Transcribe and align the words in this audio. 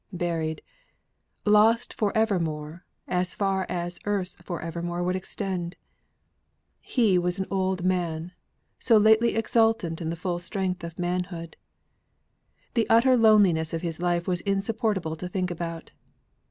buried! 0.13 0.63
lost 1.45 1.93
for 1.93 2.11
evermore, 2.17 2.83
as 3.07 3.35
far 3.35 3.67
as 3.69 3.99
earth's 4.05 4.35
for 4.43 4.59
evermore 4.59 5.03
would 5.03 5.15
extend. 5.15 5.75
He 6.79 7.19
was 7.19 7.37
an 7.37 7.45
old 7.51 7.85
man, 7.85 8.31
so 8.79 8.97
lately 8.97 9.35
exultant 9.35 10.01
in 10.01 10.09
the 10.09 10.15
full 10.15 10.39
strength 10.39 10.83
of 10.83 10.97
manhood. 10.97 11.55
The 12.73 12.89
utter 12.89 13.15
loneliness 13.15 13.75
of 13.75 13.83
his 13.83 13.99
life 13.99 14.27
was 14.27 14.41
insupportable 14.41 15.15
to 15.17 15.29
think 15.29 15.51
about. 15.51 15.91